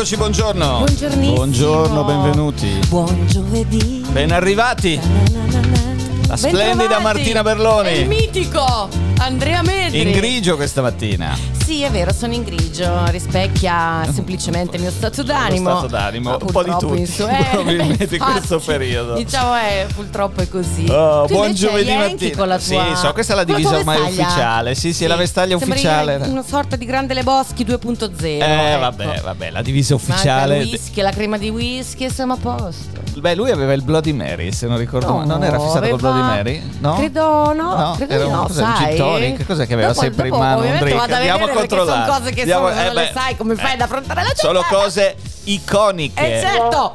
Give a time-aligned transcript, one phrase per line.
[0.00, 0.84] Eccoci, buongiorno.
[1.34, 2.80] Buongiorno, benvenuti.
[2.88, 4.02] Buon giovedì.
[4.10, 4.98] Ben arrivati.
[6.26, 7.00] La splendida.
[7.00, 7.98] Martina Berloni.
[7.98, 9.60] Il mitico Andrea
[9.92, 11.36] In grigio questa mattina.
[11.64, 12.88] Sì, è vero, sono in grigio.
[13.06, 15.68] Rispecchia semplicemente il mio stato d'animo.
[15.68, 19.14] Lo stato d'animo, un po' di tutti, in su- eh, probabilmente in questo periodo.
[19.14, 20.86] Diciamo, eh, purtroppo è così.
[20.88, 22.36] Oh, buon giovedì mattina.
[22.36, 22.94] Con la tua...
[22.94, 24.74] Sì, so, questa è la divisa tua ormai ufficiale.
[24.76, 26.16] Sì, sì, è la vestaglia Sembra ufficiale.
[26.24, 28.14] Una sorta di grande Leboschi 2.0.
[28.22, 28.80] Eh, ecco.
[28.80, 30.58] vabbè, vabbè, la divisa Manca ufficiale.
[30.58, 33.00] il whisky, la crema di whisky e siamo a posto.
[33.18, 35.26] Beh, lui aveva il Bloody Mary, se non ricordo No, male.
[35.26, 36.62] Non era fissato col aveva- Bloody Mary?
[36.78, 36.94] No?
[36.94, 38.86] Credo no, credo era un, no, cos'è, un sai?
[38.88, 39.46] gin tonic?
[39.46, 40.60] Cos'è che aveva Dopo- sempre in dopo mano?
[40.62, 40.96] Un drink?
[40.98, 42.04] vado a Andiamo a controllare.
[42.06, 44.40] sono cose che Andiamo- sono- eh, beh, sai come fai ad affrontare la gente.
[44.42, 45.16] Sono cose
[45.52, 46.38] iconiche.
[46.38, 46.92] Eh certo!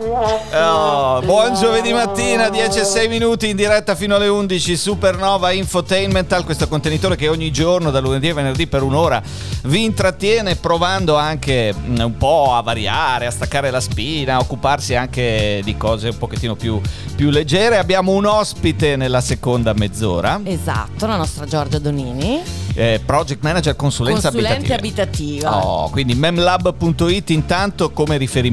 [0.54, 6.46] Oh, buon giovedì mattina, 10 e 6 minuti in diretta fino alle 11, Supernova Infotainmental,
[6.46, 9.22] questo contenitore che ogni giorno, da lunedì a venerdì per un'ora,
[9.64, 14.96] vi intrattiene provando anche mm, un po' a variare, a staccare la spina, a occuparsi
[14.96, 16.80] anche di cose un pochettino più,
[17.16, 17.78] più leggere.
[17.78, 22.42] Abbiamo un ospite nella seconda mezz'ora, Esatto, la nostra Giorgia Donini,
[22.74, 25.50] eh, Project Manager Consulenza consulente Abitativa.
[25.50, 25.66] abitativa.
[25.66, 28.44] Oh, quindi memlab.it intanto come riferimento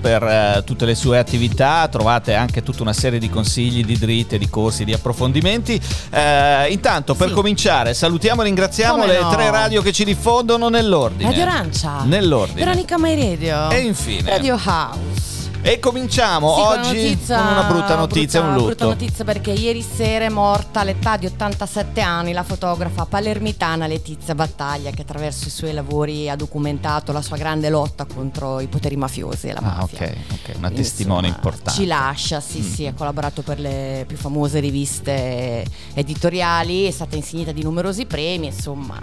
[0.00, 4.38] per eh, tutte le sue attività, trovate anche tutta una serie di consigli, di dritte,
[4.38, 5.80] di corsi, di approfondimenti.
[6.10, 7.34] Eh, intanto per Sì.
[7.34, 9.30] cominciare salutiamo e ringraziamo Come le no?
[9.30, 11.30] tre radio che ci diffondono nell'ordine.
[11.30, 12.02] Radio Arancia.
[12.04, 12.64] Nell'ordine.
[12.64, 13.70] Veronica Mai Radio.
[13.70, 14.30] E infine.
[14.30, 15.35] Radio House.
[15.62, 18.66] E cominciamo Sì, con oggi notizia- con una brutta notizia, brutta- un lutto.
[18.66, 24.36] Brutta notizia perché ieri sera è morta all'età di 87 anni la fotografa palermitana Letizia
[24.36, 28.96] Battaglia che attraverso i suoi lavori ha documentato la sua grande lotta contro i poteri
[28.96, 29.98] mafiosi e la Ah, mafia.
[29.98, 31.80] ok, ok, una Insomma, testimone importante.
[31.80, 32.72] Ci lascia, sì, Mm.
[32.72, 38.46] sì, ha collaborato per le più famose riviste editoriali, è stata insignita di numerosi premi,
[38.46, 39.00] insomma,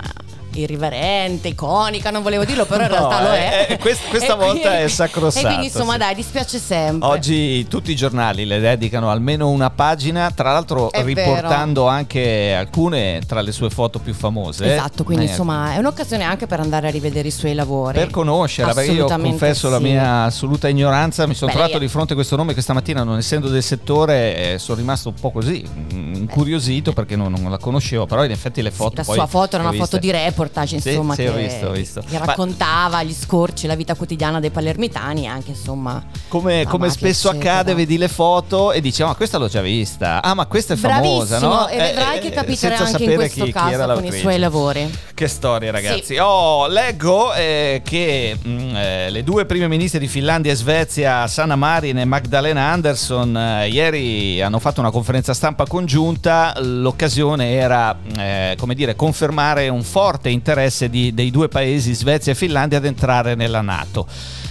[0.61, 3.71] irriverente, iconica, non volevo dirlo, però in No, realtà lo eh, è.
[3.71, 5.97] eh, quest- questa volta quindi- è sacrosanto, E quindi insomma, sì.
[5.99, 7.07] dai, dispiace sempre.
[7.07, 13.21] Oggi tutti i giornali le dedicano almeno una pagina, tra l'altro È riportando anche alcune
[13.27, 14.71] tra le sue foto più famose.
[14.73, 17.97] Esatto, quindi Eh, insomma è un'occasione anche per andare a rivedere i suoi lavori.
[17.99, 19.83] Per conoscerla, perché io confesso la sì.
[19.83, 23.03] mia assoluta ignoranza, mi sono Beh, trovato lei- di fronte a questo nome questa mattina,
[23.03, 27.49] non essendo del settore, eh, sono rimasto un po' così, mm, incuriosito perché non, non
[27.51, 28.93] la conoscevo, però in effetti le Sì, foto...
[28.97, 29.99] la poi sua foto era una foto viste.
[29.99, 30.11] di
[30.43, 32.01] reportage, Sì, insomma, sì, che, ho visto, ho visto.
[32.07, 36.03] che Ma- raccontava gli scorci, la vita quotidiana dei palermitani, anche insomma.
[36.27, 37.51] Come, come mafia, spesso eccetera.
[37.53, 40.21] accade, vedi le foto e dici: "Ah, Ma questa l'ho già vista.
[40.21, 41.67] Ah, ma questa è famosa, Bravissimo, no?
[41.67, 44.11] e vedrai Eh, che eh, capiterà anche in questo chi- chi caso era con i
[44.11, 44.97] suoi lavori.
[45.13, 46.17] Che storia, ragazzi.
[46.17, 51.55] Oh, leggo eh, che mm, eh, le due prime ministre di Finlandia e Svezia, Sanna
[51.55, 56.53] Marin e Magdalena Andersson, eh, ieri hanno fatto una conferenza stampa congiunta.
[56.59, 62.35] L'occasione era, eh, come dire, confermare un forte interesse di- dei due paesi, Svezia e
[62.35, 64.07] Finlandia, ad entrare nella Nato.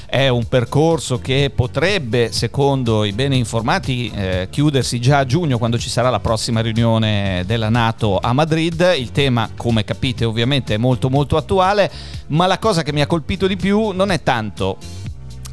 [0.06, 5.78] È un percorso che potrebbe, secondo i bene informati, eh, chiudersi già a giugno quando
[5.78, 8.94] ci sarà la prossima riunione della Nato a Madrid.
[8.98, 11.91] Il tema, come capite, ovviamente è molto molto attuale,
[12.28, 14.76] ma la cosa che mi ha colpito di più non è tanto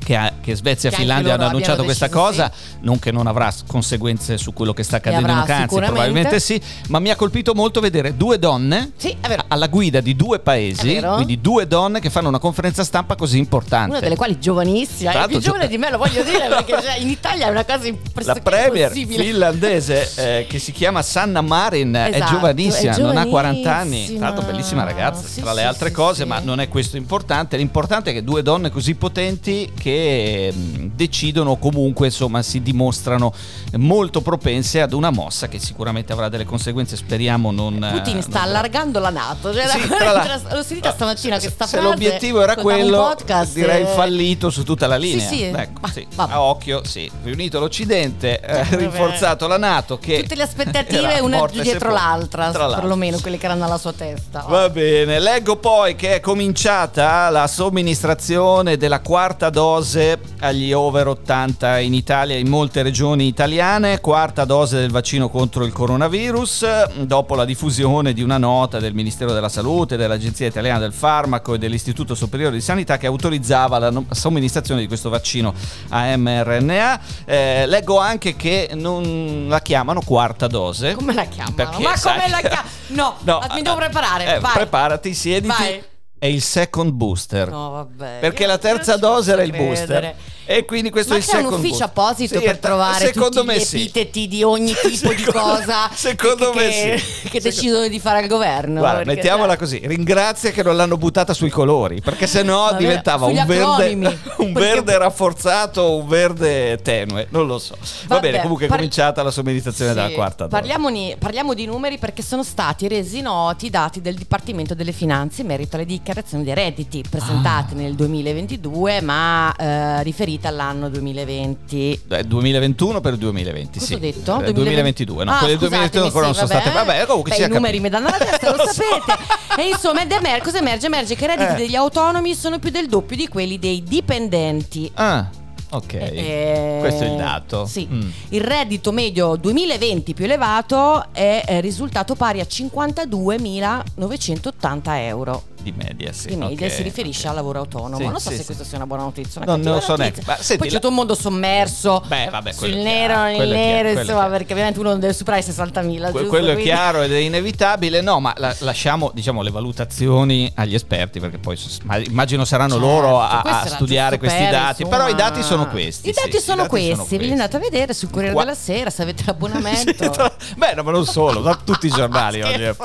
[0.09, 3.53] che, ha- che Svezia e Finlandia hanno annunciato questa deciso cosa, non che non avrà
[3.67, 7.79] conseguenze su quello che sta accadendo in Ucraina, probabilmente sì, ma mi ha colpito molto
[7.79, 12.09] vedere due donne Sì, è alla guida di due paesi, È quindi due donne che
[12.09, 13.91] fanno una conferenza stampa così importante.
[13.91, 16.97] Una delle quali giovanissima, è più giovane gio- di me, lo voglio dire, perché cioè,
[16.97, 19.23] in Italia è una cosa la pressoché premier impossibile.
[19.25, 23.89] finlandese eh, che si chiama Sanna Marin è Esatto, giovanissima, è non ha 40 anni,
[23.91, 24.17] giovanissima.
[24.17, 26.27] tra l'altro bellissima ragazza, Sì, tra le sì, altre sì, cose, sì.
[26.27, 31.55] ma non è questo importante, l'importante è che due donne così potenti che mh, decidono
[31.55, 33.31] comunque, insomma, si dimostrano
[33.77, 38.47] molto propense ad una mossa che sicuramente avrà delle conseguenze, speriamo non Putin sta non-
[38.49, 39.53] allargando la Nato.
[39.53, 41.87] Cioè, Sì, l'altro- l'ho sentita stamattina se, questa se frase.
[41.87, 45.25] l'obiettivo era quello, podcast, direi eh, fallito su tutta la linea.
[45.25, 45.43] sì.
[45.43, 46.05] Ecco, sì.
[46.13, 46.33] vabbè.
[46.33, 47.09] A occhio, sì.
[47.23, 48.75] Riunito l'Occidente, eh, vabbè.
[48.75, 53.77] rinforzato la Nato che Tutte le aspettative, una dietro l'altra, perlomeno quelle che erano alla
[53.77, 54.43] sua testa.
[54.49, 61.77] Va bene, leggo poi che è cominciata la somministrazione della quarta dose agli over 80
[61.79, 67.35] in Italia e in molte regioni italiane, quarta dose del vaccino contro il coronavirus, dopo
[67.35, 72.15] la diffusione di una nota del Ministero della Salute, dell'Agenzia Italiana del Farmaco e dell'Istituto
[72.15, 75.53] Superiore di Sanità che autorizzava la somministrazione di questo vaccino
[75.89, 76.99] a mRNA.
[77.25, 80.95] Eh, leggo anche che non la chiamano quarta dose.
[80.95, 81.55] Come la chiamano?
[81.55, 82.69] Perché, Ma sai- come la chiamano?
[82.87, 84.37] No, No, mi devo preparare.
[84.37, 85.53] eh, preparati, siediti.
[85.55, 85.83] Vai.
[86.17, 87.47] È il second booster.
[87.49, 88.17] No, vabbè.
[88.19, 90.15] Perché io la terza dose era il booster.
[90.51, 93.43] E quindi questo Ma è il c'è un second ufficio apposito Sì, per trovare tutti
[93.45, 93.75] gli sì.
[93.83, 97.29] epiteti di ogni tipo di Secondo- cosa secondo che, me che- sì.
[97.29, 98.79] che decidono di fare al governo.
[98.79, 103.45] Guarda, mettiamola così, ringrazia che non l'hanno buttata sui colori, perché sennò Vabbè, diventava un
[103.45, 107.75] verde, un verde rafforzato un verde tenue, non lo so.
[108.07, 111.99] Va Vabbè, bene, comunque è par- cominciata la somministrazione Sì, della quarta parliamo di numeri
[111.99, 116.43] perché sono stati resi noti i dati del Dipartimento delle Finanze in merito alle dichiarazioni
[116.43, 117.77] dei redditi presentate Ah.
[117.77, 122.01] nel 2022 ma eh, riferite all'anno 2020.
[122.09, 123.93] Eh, 2021 per il 2020, Cosa sì.
[123.95, 124.41] ho detto?
[124.41, 126.85] Eh, 2022, no, Ah, quelle del 2021 ancora non sono scusatemi, state.
[126.87, 127.81] Vabbè, comunque Beh, i numeri capito.
[127.81, 128.73] mi danno la testa, lo, Lo so.
[128.73, 129.61] sapete.
[129.61, 130.85] E insomma, ed emer- cosa emerge?
[130.87, 131.55] Emerge che i redditi Eh.
[131.55, 134.89] degli autonomi sono più del doppio di quelli dei dipendenti.
[134.95, 135.27] Ah,
[135.69, 135.93] ok.
[135.93, 137.65] Eh, Questo è il dato.
[137.65, 137.87] Sì.
[137.91, 138.09] Mm.
[138.29, 145.43] Il reddito medio 2020 più elevato è eh, risultato pari a 52.980 euro.
[145.61, 146.29] Di media, sì.
[146.29, 147.27] Di media ok, si riferisce ok.
[147.29, 147.97] al lavoro autonomo.
[147.97, 149.41] Sì, non so sì, se questa sia una buona notizia.
[149.41, 150.21] Una Non- non cattiva so neanche.
[150.57, 153.99] Poi c'è tutto un mondo sommerso Beh, vabbè, sul è nero, nel è nero, è
[153.99, 156.11] insomma, perché ovviamente uno non deve superare i 60.000.
[156.11, 157.99] Que- quello è Quindi- chiaro ed è inevitabile.
[157.99, 161.57] No, ma la- lasciamo diciamo, le valutazioni agli esperti, perché poi
[162.05, 164.85] immagino saranno Certo, loro a, a studiare questi dati.
[164.85, 166.09] Però i dati sono questi.
[166.09, 167.17] I dati sì, sono i dati questi.
[167.17, 170.33] Vi andate a vedere sul Corriere Qua- della Sera se avete l'abbonamento.
[170.57, 172.75] Beh, no, ma non solo, da tutti i giornali oggi.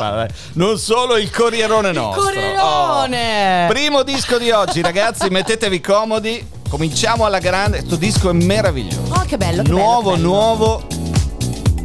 [0.54, 2.22] Non solo il Corrierone nostro.
[2.22, 3.64] Corrierone!
[3.64, 3.68] Oh.
[3.68, 6.46] Primo disco di oggi, ragazzi, mettetevi comodi.
[6.68, 7.78] Cominciamo alla grande.
[7.78, 9.12] Questo disco è meraviglioso.
[9.12, 10.86] Oh, che bello, che nuovo, bello, nuovo.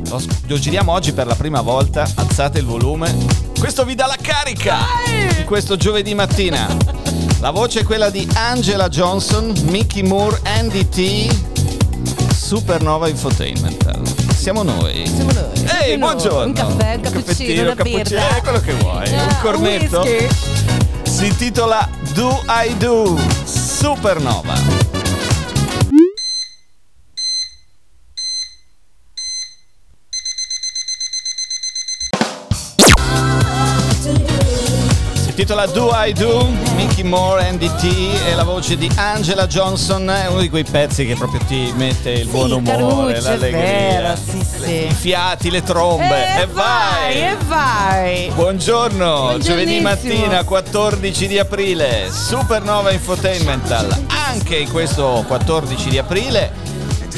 [0.08, 2.10] Lo, lo giriamo oggi per la prima volta.
[2.16, 3.16] Alzate il volume.
[3.60, 4.78] Questo vi dà la carica.
[5.38, 6.99] Di questo giovedì mattina.
[7.40, 11.34] La voce è quella di Angela Johnson, Mickey Moore, Andy T.
[12.36, 14.34] Supernova Infotainment.
[14.34, 15.06] Siamo noi.
[15.06, 15.66] Siamo noi.
[15.82, 15.98] Ehi, Noi.
[16.00, 16.46] buongiorno.
[16.46, 19.06] Un caffè, un cappuccino, una cappuccino, eh, quello che vuoi.
[19.06, 20.02] Eh, un cornetto.
[20.02, 20.28] whisky.
[21.04, 24.89] Si intitola Do I Do Supernova.
[35.40, 37.86] Si intitola Do I Do, Mickey Moore, Andy T
[38.28, 42.10] e la voce di Angela Johnson è uno di quei pezzi che proprio ti mette
[42.12, 43.62] il Sì, buon umore, Caruccio, l'allegria.
[43.62, 44.70] vero, sì, sì.
[44.88, 47.22] I fiati, le trombe E e vai!
[47.22, 48.32] e vai.
[48.36, 53.88] Buongiorno, giovedì mattina 14 di aprile, Supernova Infotainmental.
[54.28, 56.52] Anche in questo 14 di aprile,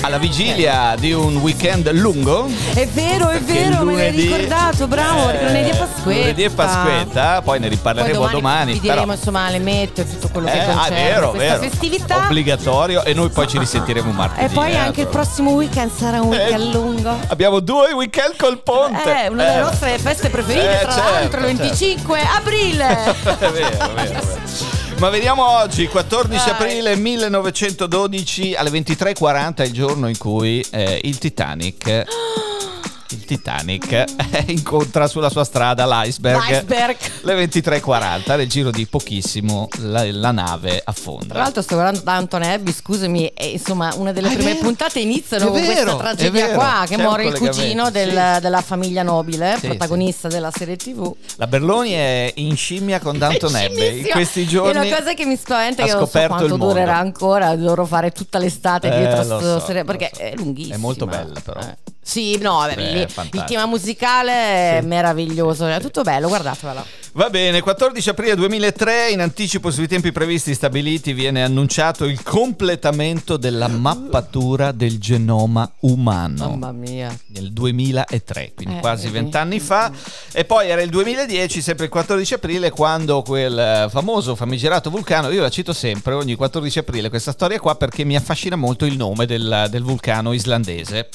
[0.01, 2.47] alla vigilia di un weekend lungo.
[2.73, 6.19] È vero, è vero, me l'hai ricordato, bravo, eh, perché lunedì è Pasquetta.
[6.19, 8.73] Lunedì è Pasquetta, poi ne riparleremo Poi domani.
[8.73, 11.61] Vi però- diremo insomma le mette, tutto quello che Eh, ah, vero, vero.
[11.61, 12.17] festività.
[12.17, 14.45] Obbligatorio e noi poi ci risentiremo martedì.
[14.45, 15.21] e poi eh, anche il però.
[15.21, 17.17] prossimo weekend sarà un weekend Eh, lungo.
[17.27, 19.23] Abbiamo due weekend col ponte.
[19.25, 21.61] Eh, una delle Eh, nostre feste preferite, Eh, tra certo, l'altro, il certo.
[21.61, 22.87] 25 aprile.
[23.39, 24.80] è vero, è vero, è vero.
[25.01, 26.53] Ma vediamo oggi, 14 Vai.
[26.53, 32.03] aprile 1912 alle 23.40 è il giorno in cui eh, il Titanic
[33.11, 34.05] il Titanic eh,
[34.47, 36.39] incontra sulla sua strada l'iceberg.
[36.49, 36.97] L'iceberg.
[37.21, 41.33] Le 23.40, nel giro di pochissimo la, la nave affonda.
[41.33, 44.63] Tra l'altro sto guardando Downton Abbey, scusami, e insomma una delle Ah, è prime vero.
[44.65, 46.57] puntate iniziano È con vero, questa è tragedia vero.
[46.57, 47.91] qua, che muore il cugino sì.
[47.91, 51.13] del- della famiglia nobile, Sì, protagonista della serie tv.
[51.35, 53.99] La Berloni è in scimmia con Downton È Abbey.
[53.99, 57.55] In questi giorni la cosa che mi spaventa è che non so quanto durerà ancora,
[57.55, 60.21] dovrò fare tutta l'estate Eh, dietro so, serie- perché so.
[60.21, 60.75] è lunghissima.
[60.75, 61.59] È molto bella, però.
[61.59, 61.77] Eh.
[62.03, 63.43] Sì, no, vabbè, è il fantastico.
[63.45, 64.87] tema musicale è Sì.
[64.87, 66.83] meraviglioso, è tutto bello, guardatevela.
[67.13, 73.37] Va bene, 14 aprile 2003, in anticipo sui tempi previsti stabiliti, viene annunciato il completamento
[73.37, 76.49] della mappatura del genoma umano.
[76.49, 77.15] Mamma mia.
[77.27, 79.91] Nel 2003, quindi Eh, quasi vent'anni fa.
[80.31, 85.29] E poi era il 2010, sempre il 14 aprile, quando quel eh, famoso famigerato vulcano,
[85.29, 88.95] io la cito sempre ogni 14 aprile questa storia qua perché mi affascina molto il
[88.97, 91.09] nome del, del vulcano islandese,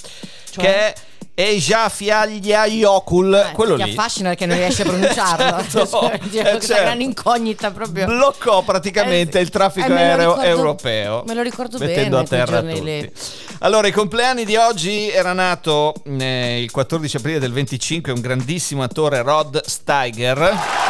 [0.56, 0.64] Cioè?
[0.64, 0.94] che è
[1.38, 3.90] Eyjafjallajökull, Eh, quello ti lì.
[3.90, 5.62] affascina perché non riesci a pronunciarlo.
[5.68, 6.82] Certo, Cioè, eh, questa certo.
[6.82, 8.06] grande incognita proprio.
[8.06, 11.24] bloccò praticamente Eh, il traffico eh, me aereo ricordo- europeo.
[11.26, 13.12] me lo ricordo mettendo bene, a terra tutti.
[13.60, 18.82] Allora, i compleanni di oggi era nato eh, il 14 aprile del 25 un grandissimo
[18.82, 20.85] attore Rod Steiger.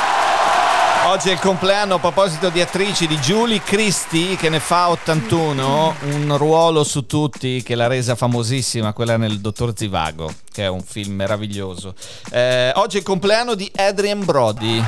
[1.06, 5.94] Oggi è il compleanno a proposito di attrici di Julie Christie che ne fa 81,
[6.00, 10.82] un ruolo su tutti che l'ha resa famosissima, quella nel Dottor Zivago, che è un
[10.82, 11.94] film meraviglioso.
[12.32, 14.82] Eh, oggi è il compleanno di Adrian Brody.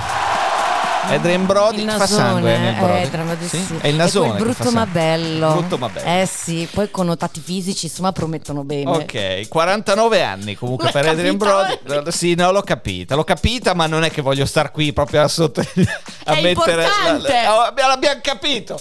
[1.10, 3.78] Adrian Brody il fa sangue nasone, eh, Brody, Sì?
[3.80, 4.36] È il nasone.
[4.36, 5.52] Che brutto ma bello.
[5.52, 6.06] Brutto ma bello.
[6.20, 8.90] Eh sì, poi connotati fisici, insomma, promettono bene.
[8.90, 11.78] Ok, 49 anni comunque L'hai per Adrian capita?
[11.82, 12.10] Brody.
[12.10, 15.28] Sì, no, l'ho capita, l'ho capita, ma non è che voglio star qui proprio a
[15.28, 15.60] sotto
[16.24, 17.46] a È mettere importante!
[17.48, 18.80] Oh, l'abbiamo capito.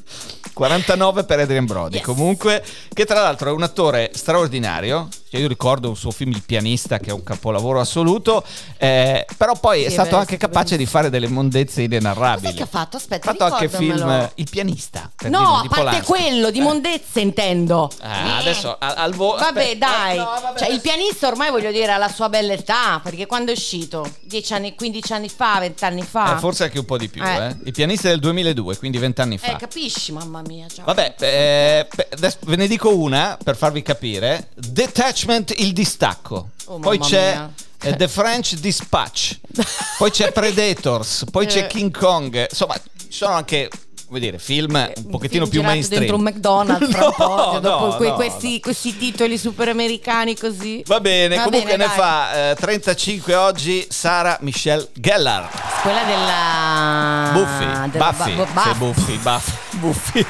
[0.54, 2.04] 49 per Adrian Brody, Yes.
[2.04, 5.08] comunque, che tra l'altro è un attore straordinario.
[5.34, 8.44] Cioè, io ricordo un suo film Il pianista, che è un capolavoro assoluto,
[8.76, 12.46] eh, però poi è Sì, stato beh, anche è capace di fare delle mondezze inenarrabili.
[12.46, 12.96] Cos'è che ha fatto?
[12.98, 15.10] Aspetta, Ha fatto anche film Il pianista.
[15.16, 16.04] per No, dire, a parte Polanski.
[16.06, 16.62] quello, di Eh.
[16.62, 17.90] mondezze intendo.
[18.00, 19.38] Ah, adesso al, al volo.
[19.40, 20.18] Vabbè, dai.
[20.18, 23.50] No, vabbè, cioè, il pianista ormai voglio dire ha la sua bella età, perché quando
[23.50, 24.08] è uscito?
[24.22, 26.36] 10 anni, 15 anni fa, 20 anni fa.
[26.36, 27.46] Eh, forse anche un po' di più, Eh.
[27.48, 27.56] eh.
[27.64, 29.52] Il pianista è del 2002, quindi vent'anni fa.
[29.54, 30.43] Eh, capisci, mamma mia.
[30.66, 30.82] Già.
[30.84, 31.88] Vabbè, eh,
[32.40, 34.48] ve ne dico una per farvi capire.
[34.54, 36.50] Detachment, il distacco.
[36.66, 37.52] Oh, poi c'è mia.
[37.82, 39.38] eh, The French Dispatch.
[39.98, 41.24] poi c'è Predators.
[41.30, 41.66] Poi c'è Eh.
[41.66, 42.46] King Kong.
[42.48, 43.68] Insomma, ci sono anche,
[44.06, 46.00] come dire, film un pochettino Film più mainstream.
[46.02, 48.60] dentro un McDonald's No, cioè, dopo no, que- no, questi,
[48.96, 50.82] titoli super americani così.
[50.86, 51.96] Va bene, Va comunque bene, ne dai.
[51.96, 55.48] fa eh, 35 oggi Sara Michelle Gellar.
[55.82, 60.26] Quella della Buffy, della Buffy, ba- Buff- Buffy, Buffy, Buffy.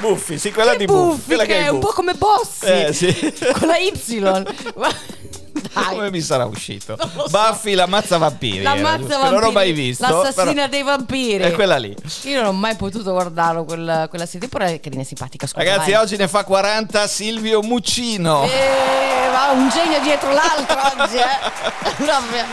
[0.00, 2.66] Buffy, sì, quella Che di Buffy, quella che che è un po' come Bossy.
[2.66, 3.34] Eh, sì.
[3.58, 3.92] Con la Y.
[5.52, 5.84] Dai.
[5.94, 6.96] Come mi sarà uscito?
[6.98, 7.26] So.
[7.30, 8.62] Buffy l'ammazza vampiri.
[8.62, 10.02] La mazza giusto, che vampiri, Non l'ho mai visto.
[10.08, 11.44] L'assassina però dei vampiri.
[11.44, 11.94] È quella lì.
[12.24, 15.46] Io non ho mai potuto guardarlo quella, quella serie, però è carina e simpatica.
[15.46, 16.00] Scusa, Ragazzi, vai.
[16.02, 18.44] oggi ne fa 40 Silvio Muccino.
[18.44, 21.56] Eh, va un genio dietro l'altro oggi, eh.
[22.04, 22.44] Vabbè.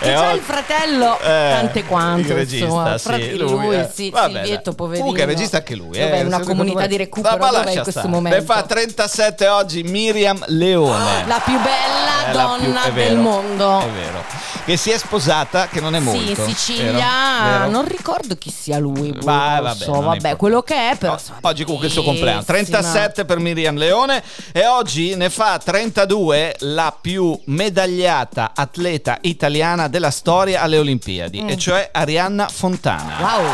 [0.00, 1.22] Che Eh, c'ha oh- il fratello, Eh,
[1.60, 2.98] tante quante, il regista, insomma.
[2.98, 3.90] sì, Frate- lui, lui, eh.
[3.92, 5.04] sì, Vabbè, Silvietto, poverino.
[5.04, 5.98] Comunque è regista anche lui.
[5.98, 8.08] Dov'è eh, una comunità me- di recupero, lascia in questo stare.
[8.08, 8.38] momento?
[8.38, 11.24] Ne fa 37 oggi Miriam Leone.
[11.26, 13.80] La più bella Più- donna è vero, del mondo.
[13.80, 14.24] È vero.
[14.64, 16.20] Che si è sposata, che non è molto.
[16.20, 16.54] Sì, in?
[16.54, 17.06] Sicilia,
[17.42, 17.70] Vero?
[17.70, 19.12] non ricordo chi sia lui.
[19.12, 21.12] boh, Va- non vabbè, so, vabbè, quello che è, però.
[21.14, 22.78] No, oggi comunque è il suo compleanno bellissima.
[22.80, 30.10] 37 per Miriam Leone e oggi ne fa 32 la più medagliata atleta italiana della
[30.10, 33.22] storia alle Olimpiadi e cioè Arianna Fontana Mm.
[33.22, 33.44] Wow.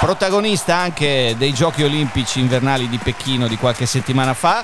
[0.00, 4.62] protagonista anche dei giochi olimpici invernali di Pechino di qualche settimana fa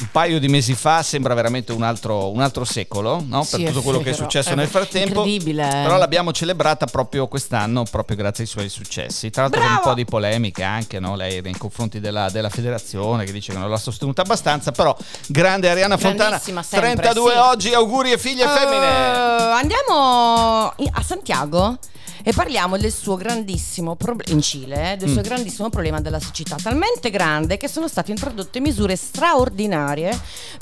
[0.00, 3.44] un paio di mesi fa sembra veramente un altro, un altro secolo no?
[3.48, 5.62] Per tutto quello che è successo È nel frattempo incredibile.
[5.68, 9.94] però l'abbiamo celebrata proprio quest'anno proprio grazie ai suoi successi tra l'altro con un po'
[9.94, 11.16] di polemiche anche no?
[11.16, 14.96] lei nei confronti della, della federazione che dice che non l'ha sostenuta abbastanza però
[15.28, 17.38] grande Ariana Fontana sempre, 32 sì.
[17.38, 21.78] oggi auguri e figlie femmine Eh, andiamo in- a Santiago
[22.22, 25.12] e parliamo del suo grandissimo problema in Cile, eh, del Mm.
[25.14, 29.89] suo grandissimo problema della siccità, talmente grande che sono state introdotte misure straordinarie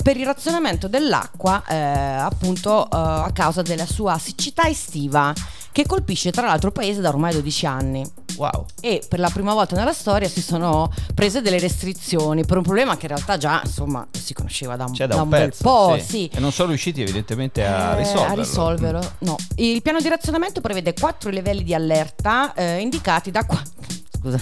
[0.03, 5.33] per il razionamento dell'acqua, eh, appunto eh, a causa della sua siccità estiva,
[5.71, 8.05] che colpisce tra l'altro il paese da ormai 12 anni.
[8.37, 12.63] wow E per la prima volta nella storia si sono prese delle restrizioni per un
[12.63, 15.49] problema che in realtà già insomma si conosceva da un, c'è da, da un, bel
[15.49, 16.05] pezzo po', sì.
[16.05, 16.31] sì.
[16.33, 19.11] e non sono riusciti evidentemente a Eh, risolverlo a risolverlo.
[19.19, 19.35] No.
[19.57, 23.61] Il piano di razionamento prevede quattro livelli di allerta eh, indicati da qua-
[24.19, 24.39] scusa,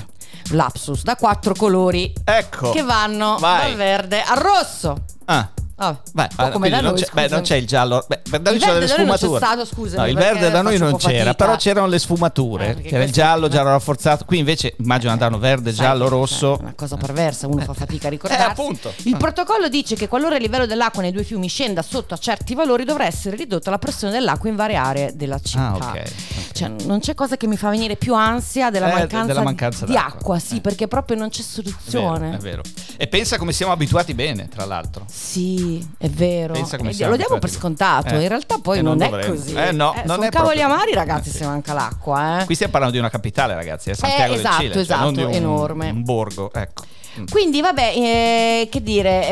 [0.51, 3.69] lapsus, da quattro colori ecco che vanno Vai.
[3.69, 4.95] dal verde al rosso.
[5.25, 5.49] ah
[5.79, 8.03] Un po' ah, come da non, noi, c'è, beh, non c'è il giallo.
[8.07, 9.38] Beh, per da noi c'erano le non sfumature.
[9.38, 11.34] stato, scusami, No, il verde da noi non c'era, fatica.
[11.36, 12.75] però c'erano le sfumature.
[12.77, 14.25] Eh, c'era il giallo, giallo rafforzato.
[14.25, 16.53] Qui invece immagino andavano verde, giallo, rosso.
[16.55, 18.43] cioè, una cosa perversa, uno fa fatica a ricordarsi.
[18.43, 18.91] Eh, appunto.
[19.03, 22.55] Il protocollo dice che qualora il livello dell'acqua nei due fiumi scenda sotto a certi
[22.55, 25.67] valori dovrà essere ridotta la pressione dell'acqua in varie aree della città.
[25.67, 25.84] Ah, ok.
[25.84, 26.12] ok.
[26.53, 29.86] Cioè, non c'è cosa che mi fa venire più ansia della, Eh, mancanza, della mancanza
[29.86, 30.17] di d'acqua.
[30.17, 30.62] acqua, sì, Eh.
[30.62, 32.34] perché proprio non c'è È vero, soluzione.
[32.34, 32.62] è vero.
[32.98, 35.05] E pensa come siamo abituati bene, tra l'altro.
[35.07, 35.65] Sì,
[35.97, 36.53] è vero.
[36.53, 38.21] Lo diamo per scontato, Eh.
[38.21, 39.53] in realtà poi E non, non è così.
[39.53, 41.38] Eh, no, non sono è cavoli amari, ragazzi, Eh, sì.
[41.39, 42.45] se manca l'acqua, eh.
[42.45, 45.13] Qui stiamo parlando di una capitale, ragazzi, è Santiago Eh, esatto, del Cile, cioè non
[45.13, 45.89] di esatto, un, enorme.
[45.89, 46.83] un borgo, ecco.
[47.19, 47.25] Mm.
[47.31, 49.27] Quindi vabbè, eh, che dire,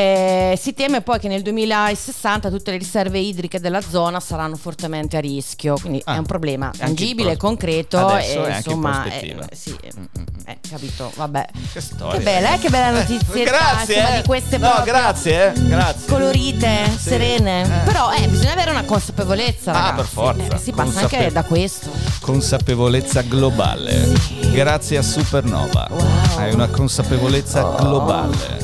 [0.52, 5.18] eh, si teme poi che nel 2060 tutte le riserve idriche della zona saranno fortemente
[5.18, 9.46] a rischio, quindi Ah, è un problema in tangibile, pros- concreto e in insomma, prospettiva.
[9.48, 10.24] eh, sì, Mm, mm, mm.
[10.48, 11.46] eh, capito, vabbè.
[11.74, 12.18] Che storia.
[12.18, 13.44] Che bella, eh, che bella notizia.
[13.44, 14.22] grazie, insomma, eh.
[14.22, 16.08] di queste No, grazie, eh, grazie.
[16.12, 16.98] colorite, Sì.
[17.10, 17.62] serene.
[17.64, 17.86] Eh.
[17.86, 19.96] Però eh, bisogna avere una consapevolezza, Ah, ragazzi.
[19.96, 20.56] per forza.
[20.56, 21.90] Eh, si passa Consape- anche da questo.
[22.22, 24.08] Consapevolezza globale.
[24.52, 25.88] Grazie a Supernova.
[25.92, 26.04] Wow.
[26.38, 28.64] Hai una consapevolezza globale.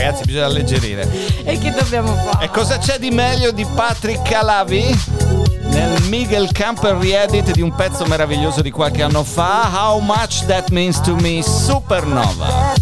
[0.00, 1.08] ragazzi, bisogna alleggerire.
[1.44, 2.44] E che dobbiamo fare?
[2.44, 5.28] E cosa c'è di meglio di Patrick Calavi?
[5.70, 10.70] Nel Miguel Camper riedit di un pezzo meraviglioso di qualche anno fa, How Much That
[10.70, 12.74] Means to Me, Supernova.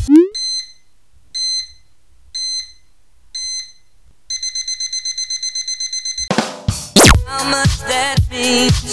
[7.27, 8.88] How much that means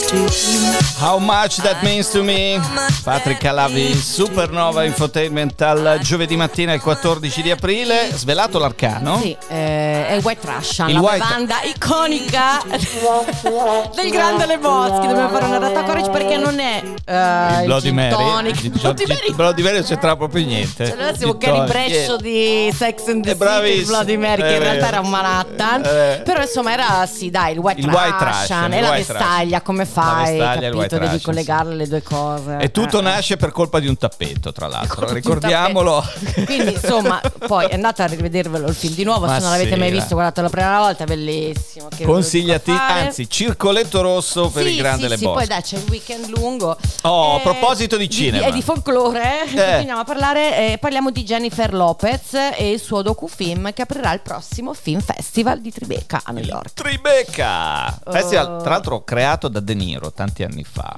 [2.12, 2.60] to me?
[3.04, 8.10] Patrick Calavi, Supernova Infotainment al giovedì mattina il 14 di aprile.
[8.14, 9.20] Svelato l'arcano?
[9.20, 12.62] Sì, eh, è il White Russian, Il la White- bevanda iconica
[13.96, 15.08] del grande Lebowski.
[15.08, 18.10] Dobbiamo fare una data courage perché non è eh, il Bloody Mary.
[18.12, 18.64] tonic.
[18.64, 19.34] Il Bloody Mary.
[19.34, 20.88] Bloody Mary non c'entrava proprio niente.
[20.88, 23.86] Cioè, noi siamo Gary Brescio di Sex and the È City.
[23.86, 24.88] Bloody Mary, che È in realtà vero.
[24.88, 25.82] era un Manhattan.
[25.84, 26.22] Eh.
[26.24, 29.62] Però insomma era sì, dai, il White Il Russian White Russian, e il la vestaglia,
[29.62, 30.38] come La fai?
[30.38, 30.98] capito?
[31.00, 32.58] Devi collegare le due cose.
[32.60, 33.04] E tutto Eh.
[33.04, 35.08] nasce per colpa di un tappeto, tra l'altro.
[35.08, 36.04] Di Ricordiamolo.
[36.46, 39.26] Quindi insomma, poi andate a rivedervelo il film di nuovo.
[39.26, 40.00] Ma se non l'avete sì, mai dai.
[40.00, 41.88] visto, guardatelo la prima volta, bellissimo.
[42.04, 45.86] Consigliati, anzi, circoletto rosso per sì, il grande sì, Le sì, poi dai, c'è il
[45.90, 46.78] weekend lungo.
[47.02, 48.46] Oh, a proposito di cinema.
[48.48, 49.56] E di folklore, Eh.
[49.56, 50.74] continuiamo a parlare.
[50.74, 55.62] eh, parliamo di Jennifer Lopez e il suo docufilm che aprirà il prossimo Film Festival
[55.62, 56.74] di Tribeca a New York.
[56.74, 58.00] Tribeca!
[58.12, 60.96] Festival, tra l'altro, creato da De Niro tanti anni fa.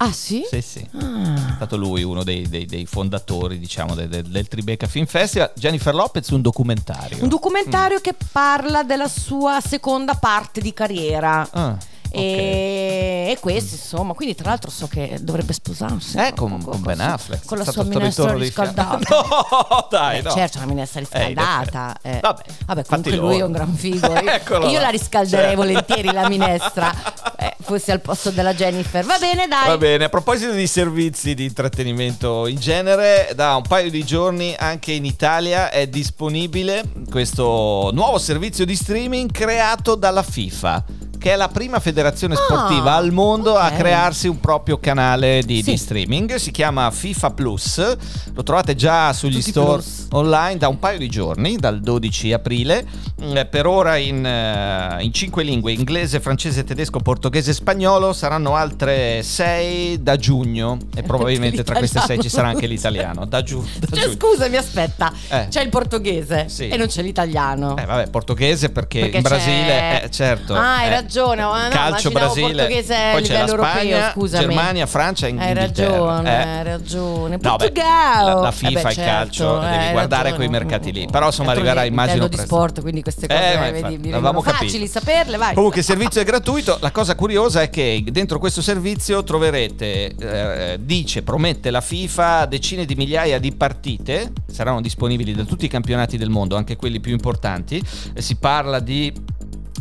[0.00, 0.44] Ah, sì?
[0.48, 0.78] Sì, sì.
[0.80, 1.54] È Ah.
[1.56, 5.50] stato lui uno dei, dei- dei fondatori, diciamo, del, del- del Tribeca Film Festival.
[5.56, 7.20] Jennifer Lopez, un documentario.
[7.22, 11.48] Un documentario che parla della sua seconda parte di carriera.
[11.50, 11.76] Ah,
[12.08, 12.14] ok.
[12.16, 16.34] E, e questo insomma quindi tra l'altro so che dovrebbe sposarsi Eh, no?
[16.34, 17.44] con, con Ben Affleck.
[17.44, 20.30] con la sua minestra riscaldata No, dai, Eh, no.
[20.30, 21.96] certo, una minestra riscaldata.
[22.02, 22.20] Eh, eh.
[22.20, 23.46] Vabbè, Vabbè, comunque lui è loro.
[23.46, 24.06] un gran figo.
[24.12, 25.56] Io, Eccolo io la riscalderei Cioè.
[25.56, 26.92] volentieri la minestra.
[27.38, 29.04] eh, fossi al posto della Jennifer.
[29.04, 29.68] Va bene, dai.
[29.68, 34.54] Va bene, a proposito di servizi di intrattenimento in genere, da un paio di giorni
[34.58, 40.84] anche in Italia è disponibile questo nuovo servizio di streaming creato dalla FIFA,
[41.28, 43.76] che è la prima federazione sportiva Ah, al mondo a ok.
[43.76, 45.72] crearsi un proprio canale di, Sì.
[45.72, 46.36] di streaming.
[46.36, 47.96] Si chiama FIFA Plus,
[48.32, 50.06] lo trovate già sugli Tutti store plus.
[50.12, 52.86] online da un paio di giorni, dal 12 aprile.
[53.22, 58.54] Mm, Per ora in, eh, in cinque lingue, inglese, francese, tedesco, portoghese e spagnolo, saranno
[58.54, 63.26] altre sei da giugno e probabilmente tra queste sei ci sarà anche l'italiano.
[63.26, 64.16] Da, giu- da Cioè, giugno.
[64.18, 65.12] scusami, aspetta.
[65.28, 65.46] Eh.
[65.50, 66.68] C'è il portoghese Sì.
[66.68, 67.76] e non c'è l'italiano.
[67.76, 70.54] Eh vabbè, portoghese perché, Perché in c'è- Brasile, eh, certo.
[70.54, 74.44] Ah, hai eh, ragione, no, calcio Brasile, poi c'è la Spagna, europeo, scusami.
[74.46, 75.90] Germania, Francia e Hai Inghilterra.
[75.90, 76.48] ragione, eh.
[76.48, 77.38] hai ragione.
[77.40, 78.34] No, beh, Portogallo.
[78.34, 80.36] la, la Eh FIFA, beh, il certo, calcio, eh, devi hai guardare ragione.
[80.36, 81.06] quei mercati lì.
[81.10, 85.36] Però insomma arriverà immagino di sport, quindi queste cose Eh, vedi, infatti, vengono facili saperle,
[85.36, 85.54] vai.
[85.54, 90.78] Comunque il servizio è gratuito, la cosa curiosa è che dentro questo servizio troverete, eh,
[90.80, 96.16] dice, promette la FIFA, decine di migliaia di partite, saranno disponibili da tutti i campionati
[96.16, 97.82] del mondo, anche quelli più importanti,
[98.14, 99.12] Eh, si parla di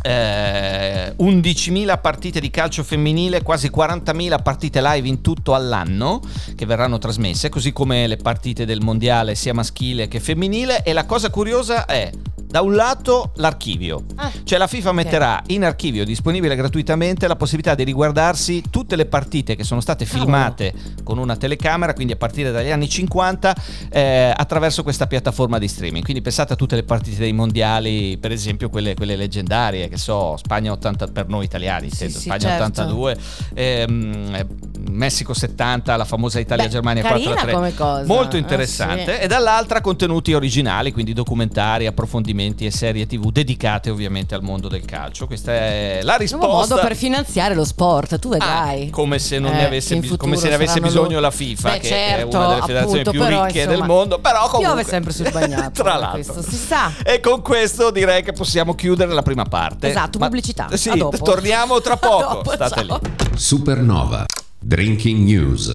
[0.01, 6.21] eh, 11.000 partite di calcio femminile, quasi 40.000 partite live in tutto all'anno
[6.55, 10.83] che verranno trasmesse, così come le partite del mondiale sia maschile che femminile.
[10.83, 12.09] E la cosa curiosa è
[12.47, 14.31] da un lato l'archivio, Ah.
[14.43, 19.55] cioè la FIFA metterà in archivio disponibile gratuitamente la possibilità di riguardarsi tutte le partite
[19.55, 20.23] che sono state Cavolo.
[20.23, 23.55] filmate con una telecamera, quindi a partire dagli anni 50,
[23.89, 26.03] eh, attraverso questa piattaforma di streaming.
[26.03, 30.37] Quindi pensate a tutte le partite dei mondiali, per esempio quelle, quelle leggendarie, che so,
[30.37, 32.63] Spagna 80 per noi italiani, Sì, sì, Spagna certo.
[32.63, 33.17] 82,
[33.53, 34.47] ehm, eh,
[34.89, 37.51] Messico 70, la famosa Italia-Germania Beh, carina 4-3.
[37.51, 38.03] come cosa.
[38.05, 39.15] Molto Eh, interessante.
[39.17, 39.21] sì.
[39.21, 44.85] E dall'altra contenuti originali, quindi documentari, approfondimenti e serie tv dedicate ovviamente al mondo del
[44.85, 45.27] calcio.
[45.27, 46.47] Questa è la risposta.
[46.75, 48.87] modo per finanziare lo sport, tu vedrai.
[48.87, 51.19] Ah, come se non ne Eh, avesse, in bis- come se ne avesse bisogno loro.
[51.21, 53.85] la FIFA, Beh, che certo, è una delle federazioni appunto, più però, ricche insomma, del
[53.85, 54.19] mondo.
[54.19, 56.09] Però comunque, piove sempre sul bagnato, Tra l'altro.
[56.33, 56.91] questo si sa.
[57.03, 59.89] E con questo direi che possiamo chiudere la prima parte.
[59.89, 60.67] Esatto, pubblicità.
[60.75, 61.17] Sì, A dopo.
[61.17, 62.33] torniamo tra poco.
[62.35, 62.99] dopo, State ciao.
[63.01, 63.11] lì.
[63.35, 64.25] Supernova.
[64.67, 65.71] Drinking News.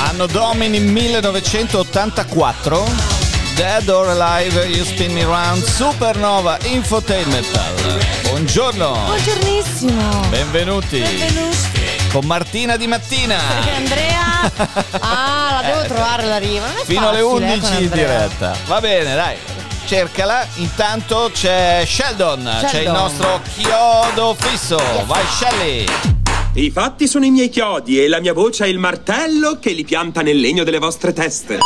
[0.00, 2.84] Anno Domini 1984.
[3.54, 7.46] Dead or Alive, You Spin Me Round, Supernova Infotainment.
[8.22, 10.26] Buongiorno, Buongiornissimo.
[10.30, 11.85] benvenuti Benvenuti.
[12.16, 13.36] Con Martina di mattina.
[13.36, 14.24] Perché Andrea
[15.00, 16.66] Ah, la devo trovare la riva.
[16.66, 16.84] Non è Eh.
[16.86, 18.56] Fino alle facile, eh, 11 con in diretta.
[18.66, 19.36] Va bene, dai.
[19.84, 20.46] Cercala.
[20.54, 22.94] Intanto c'è Sheldon, c'è il Sheldon.
[22.94, 24.80] nostro chiodo fisso.
[25.04, 25.84] Vai Shelly.
[26.54, 29.84] I fatti sono i miei chiodi e la mia voce è il martello che li
[29.84, 31.58] pianta nel legno delle vostre teste.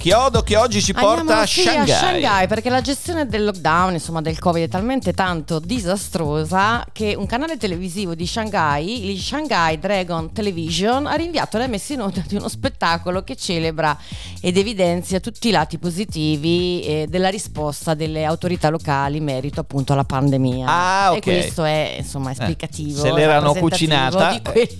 [0.00, 1.90] Chiodo che oggi ci porta Andiamo a sì, Shanghai.
[1.90, 7.14] a Shanghai perché la gestione del lockdown, insomma del Covid è talmente tanto disastrosa che
[7.14, 12.22] un canale televisivo di Shanghai, il Shanghai Dragon Television, ha rinviato la messa in onda
[12.26, 13.94] di uno spettacolo che celebra
[14.40, 19.92] ed evidenzia tutti i lati positivi eh, della risposta delle autorità locali in merito appunto
[19.92, 20.66] alla pandemia.
[20.66, 21.16] Ah, ok.
[21.18, 23.02] E questo è insomma esplicativo.
[23.02, 24.30] se l'erano cucinata.
[24.30, 24.78] di quello.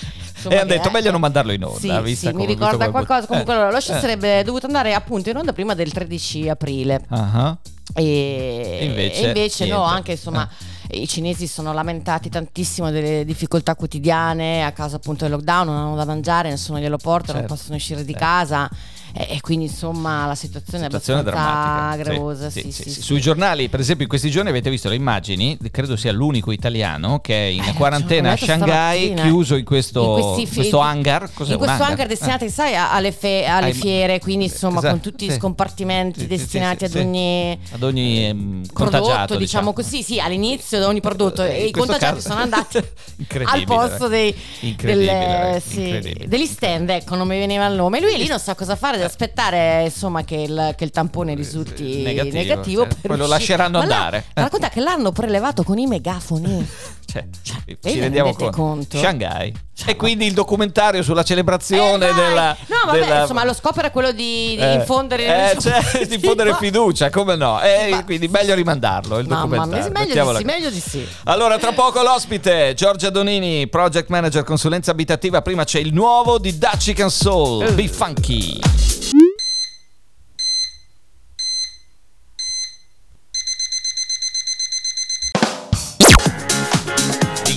[0.40, 1.78] Insomma, E hanno detto è- meglio non mandarlo in onda.
[1.78, 3.26] Sì, vista sì, mi ricorda qualcosa.
[3.26, 3.56] Comunque, Eh.
[3.56, 4.00] allora, lo show Eh.
[4.00, 7.04] sarebbe dovuto andare appunto in onda prima del 13 aprile.
[7.08, 7.56] Ah,
[7.94, 10.48] E invece, e invece no, anche insomma.
[10.88, 10.98] Eh.
[11.02, 15.94] I cinesi sono lamentati tantissimo delle difficoltà quotidiane a causa appunto del lockdown, non hanno
[15.94, 18.26] da mangiare, nessuno glielo porta, non Certo, possono uscire di certo.
[18.26, 18.68] casa
[19.12, 22.10] e, e quindi insomma la situazione, Situazione è abbastanza drammatica.
[22.10, 22.50] gravosa.
[22.50, 23.02] Sì, Sì, sì.
[23.02, 27.20] Sui giornali, per esempio, in questi giorni avete visto le immagini, credo sia l'unico italiano
[27.20, 31.30] che è in Eh, quarantena a Shanghai, chiuso in questo, In fi- questo hangar.
[31.32, 31.90] Cos'è in questo hangar?
[31.90, 35.32] hangar destinati, sai, a- alle, fe- alle Ai- fiere, quindi insomma Esatto, con tutti sì.
[35.32, 40.84] i scompartimenti destinati ad ogni Ad ogni ehm, contagiato, prodotto, diciamo così, sì, all'inizio di
[40.84, 42.78] ogni prodotto Eh, e i contagiati caso- sono andati
[43.44, 44.34] al posto dei,
[44.76, 45.60] delle-
[46.26, 48.00] degli stand, ecco, non mi veniva il nome.
[48.00, 52.02] Lui lì non sa cosa fare, deve aspettare insomma che il, che il tampone risulti
[52.02, 52.86] Negativo, negativo.
[52.86, 54.24] per Poi lo lasceranno andare.
[54.34, 56.68] ma racconta che l'hanno prelevato con i megafoni.
[57.10, 57.24] Cioè,
[57.66, 58.50] vi ci rendiamo conto.
[58.56, 58.98] conto?
[58.98, 59.52] Shanghai.
[59.74, 62.56] Cioè, e quindi il documentario sulla celebrazione Eh, della.
[62.66, 66.14] No, vabbè, della- insomma, lo scopo era quello di, di Eh, infondere eh, cioè, di
[66.16, 67.60] infondere fiducia, come no?
[67.62, 69.92] Eh, Ma- quindi meglio rimandarlo il Mamma mia, documentario.
[69.92, 71.06] meglio mettiamola di sì, meglio di sì.
[71.24, 75.40] Allora, tra poco l'ospite, Giorgia Donini, project manager consulenza abitativa.
[75.42, 77.72] Prima c'è il nuovo di Dutch Can Soul, Eh.
[77.72, 78.60] Be Funky.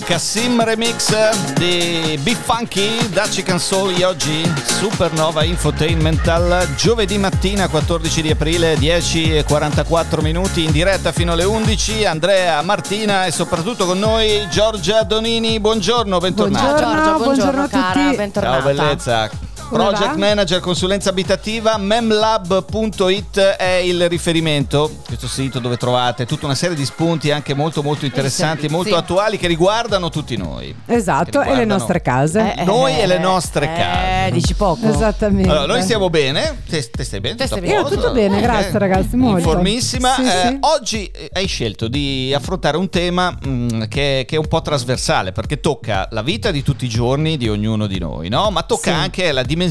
[0.06, 1.14] Cassim remix
[1.54, 9.38] di Be Funky, Dutch Can Soul oggi, Supernova Infotainmental, giovedì mattina 14 di aprile, 10
[9.38, 12.06] e 44 minuti in diretta fino alle 11.
[12.06, 15.60] Andrea, Martina e soprattutto con noi Giorgia Donini.
[15.60, 16.78] Buongiorno, bentornata.
[16.78, 18.16] Ciao Buongiorno, Giorgia, buongiorno, buongiorno a cara, tutti.
[18.16, 18.56] bentornata.
[18.62, 19.53] Ciao bellezza.
[19.74, 20.18] Come Project va?
[20.18, 26.86] Manager Consulenza Abitativa, memlab.it è il riferimento, questo sito dove trovate tutta una serie di
[26.86, 30.76] spunti anche molto molto interessanti, molto attuali che riguardano tutti noi.
[30.86, 32.54] Esatto, e le nostre case.
[32.56, 34.32] Eh, Noi eh, e le nostre eh, case.
[34.32, 34.88] dici poco.
[34.88, 35.50] Esattamente.
[35.50, 36.62] Allora, noi stiamo bene?
[36.70, 37.36] Te, te stai bene?
[37.36, 37.74] Te stai bene?
[37.74, 39.40] Io tutto bene, grazie, ragazzi, molto.
[39.40, 40.14] Informissima.
[40.14, 40.58] Sì, Eh, sì.
[40.62, 45.32] Oggi eh, hai scelto di affrontare un tema mh, che, che è un po' trasversale
[45.32, 48.52] perché tocca la vita di tutti i giorni di ognuno di noi, no?
[48.52, 48.90] Ma tocca Sì.
[48.92, 49.62] anche la dimensione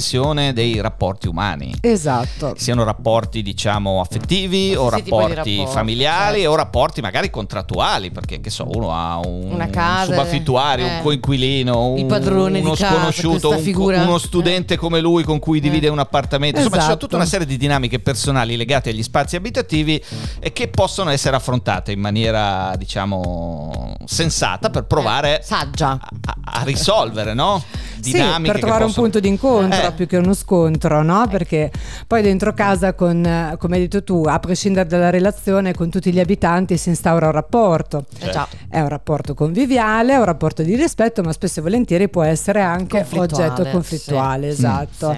[0.53, 1.75] dei rapporti umani.
[1.81, 2.55] Esatto.
[2.57, 6.51] Siano rapporti, diciamo, affettivi o di rapporti, rapporti, familiari certo.
[6.53, 10.97] o rapporti magari contrattuali, perché che so, uno ha un, Una casa, un subaffittuario, eh.
[10.97, 14.03] un coinquilino, Il un- padrone di uno casa, sconosciuto, un- figura.
[14.03, 16.57] uno studente come lui con cui divide un appartamento.
[16.59, 17.07] Insomma, ci sono Esatto.
[17.07, 20.03] tutta una serie di dinamiche personali legate agli spazi abitativi
[20.41, 25.91] e che possono essere affrontate in maniera, diciamo, sensata per provare Eh, saggia.
[25.91, 27.63] a, a risolvere, no?
[28.03, 29.93] Sì, Dinamiche per che trovare un possono- punto d'incontro Eh.
[29.93, 31.27] più che uno scontro, no?
[31.31, 31.71] Perché
[32.07, 36.12] poi dentro casa, con, eh, come hai detto tu, a prescindere dalla relazione con tutti
[36.12, 38.05] gli abitanti si instaura un rapporto.
[38.19, 38.47] Eh già.
[38.69, 42.61] È un rapporto conviviale, è un rapporto di rispetto, ma spesso e volentieri può essere
[42.61, 44.53] anche Conflittuale, oggetto conflittuale, sì.
[44.59, 45.09] esatto.
[45.11, 45.15] Mm,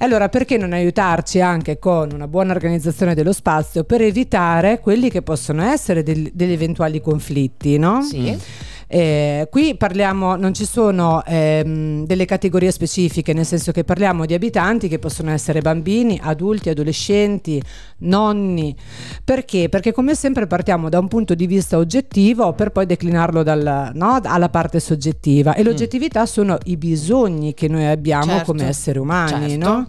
[0.00, 5.10] E Allora, perché non aiutarci anche con una buona organizzazione dello spazio per evitare quelli
[5.10, 8.00] che possono essere del- degli eventuali conflitti, no?
[8.02, 8.38] Sì.
[8.90, 14.32] Eh, qui parliamo, non ci sono ehm, delle categorie specifiche, nel senso che parliamo di
[14.32, 17.62] abitanti che possono essere bambini, adulti, adolescenti,
[17.98, 18.74] nonni.
[19.22, 19.68] Perché?
[19.68, 24.20] Perché come sempre partiamo da un punto di vista oggettivo per poi declinarlo dal- no,
[24.22, 25.54] alla parte soggettiva.
[25.54, 29.68] E l'oggettività sono i bisogni che noi abbiamo Certo, come esseri umani, certo.
[29.68, 29.88] no?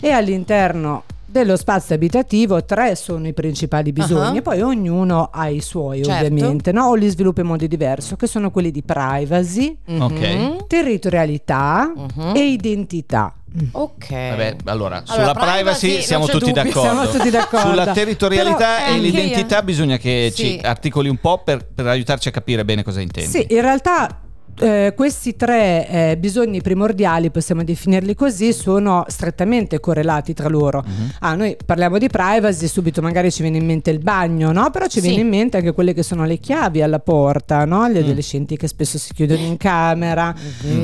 [0.00, 1.04] E all'interno
[1.38, 6.24] dello spazio abitativo tre sono i principali bisogni e poi ognuno ha i suoi Certo.
[6.26, 6.86] ovviamente, no?
[6.86, 9.76] o li sviluppa in modo diverso, che sono quelli di privacy.
[9.86, 10.64] Mhm.
[10.66, 12.32] territorialità Mhm.
[12.36, 13.34] e identità.
[13.72, 14.10] Ok.
[14.10, 16.52] Vabbè, allora, Allora, sulla privacy, privacy siamo tutti.
[16.52, 17.68] Siamo tutti d'accordo.
[17.70, 20.42] Sulla territorialità e anche l'identità io- bisogna che Sì.
[20.42, 23.30] ci articoli un po' per, per aiutarci a capire bene cosa intendi.
[23.30, 24.20] Sì, in realtà
[24.58, 30.82] eh, questi tre eh, bisogni primordiali, possiamo definirli così, sono strettamente correlati tra loro.
[30.86, 31.10] Mhm.
[31.20, 34.70] Ah, noi parliamo di privacy, subito magari ci viene in mente il bagno, no?
[34.70, 35.08] Però ci Sì.
[35.08, 37.86] viene in mente anche quelle che sono le chiavi alla porta, no?
[37.88, 37.92] Mm.
[37.92, 40.34] Gli adolescenti che spesso si chiudono in camera.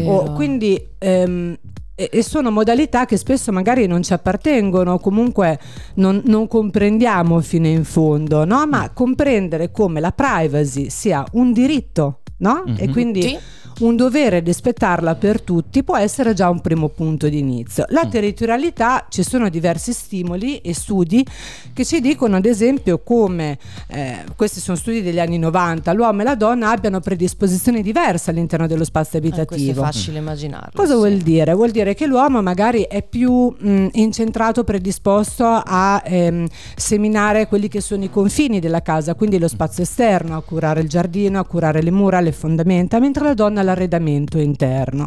[0.05, 1.57] O- quindi ehm,
[1.95, 5.59] e e sono modalità che spesso magari non ci appartengono o comunque
[5.97, 8.67] non, non comprendiamo fino in fondo, no?
[8.67, 12.65] ma comprendere come la privacy sia un diritto no?
[12.77, 12.93] e Mhm.
[12.93, 13.39] quindi Sì.
[13.83, 17.85] Un dovere rispettarla per tutti può essere già un primo punto di inizio.
[17.88, 18.11] La Mm.
[18.11, 21.25] territorialità, ci sono diversi stimoli e studi
[21.73, 26.25] che ci dicono ad esempio come, eh, questi sono studi degli anni 90, l'uomo e
[26.25, 29.83] la donna abbiano predisposizioni diverse all'interno dello spazio Eh, questo è abitativo.
[29.83, 30.71] facile immaginarlo.
[30.75, 30.99] Cosa sì.
[30.99, 31.53] vuol dire?
[31.55, 37.81] Vuol dire che l'uomo magari è più mh, incentrato, predisposto a ehm, seminare quelli che
[37.81, 41.83] sono i confini della casa, quindi lo spazio esterno, a curare il giardino, a curare
[41.83, 45.07] le mura, le fondamenta, mentre la donna l'arredamento interno.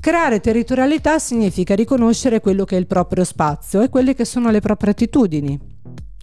[0.00, 4.60] Creare territorialità significa riconoscere quello che è il proprio spazio e quelle che sono le
[4.60, 5.70] proprie attitudini.